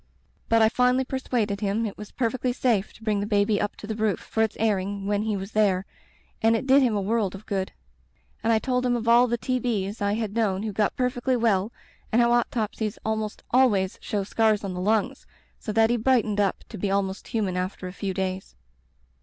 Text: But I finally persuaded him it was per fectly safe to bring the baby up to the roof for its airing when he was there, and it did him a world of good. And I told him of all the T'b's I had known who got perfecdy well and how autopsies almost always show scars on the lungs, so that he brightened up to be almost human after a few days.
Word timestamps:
But 0.49 0.63
I 0.63 0.69
finally 0.69 1.05
persuaded 1.05 1.61
him 1.61 1.85
it 1.85 1.95
was 1.95 2.09
per 2.09 2.31
fectly 2.31 2.55
safe 2.55 2.91
to 2.93 3.03
bring 3.03 3.19
the 3.19 3.27
baby 3.27 3.61
up 3.61 3.75
to 3.75 3.85
the 3.85 3.93
roof 3.93 4.19
for 4.19 4.41
its 4.41 4.57
airing 4.59 5.05
when 5.05 5.21
he 5.21 5.37
was 5.37 5.51
there, 5.51 5.85
and 6.41 6.55
it 6.55 6.65
did 6.65 6.81
him 6.81 6.95
a 6.95 7.01
world 7.01 7.35
of 7.35 7.45
good. 7.45 7.71
And 8.43 8.51
I 8.51 8.57
told 8.57 8.83
him 8.83 8.95
of 8.95 9.07
all 9.07 9.27
the 9.27 9.37
T'b's 9.37 10.01
I 10.01 10.13
had 10.13 10.33
known 10.33 10.63
who 10.63 10.73
got 10.73 10.95
perfecdy 10.95 11.35
well 11.35 11.71
and 12.11 12.19
how 12.19 12.31
autopsies 12.31 12.97
almost 13.05 13.43
always 13.51 13.99
show 14.01 14.23
scars 14.23 14.63
on 14.63 14.73
the 14.73 14.81
lungs, 14.81 15.27
so 15.59 15.71
that 15.71 15.91
he 15.91 15.97
brightened 15.97 16.39
up 16.39 16.63
to 16.69 16.79
be 16.79 16.89
almost 16.89 17.27
human 17.27 17.55
after 17.55 17.87
a 17.87 17.93
few 17.93 18.11
days. 18.15 18.55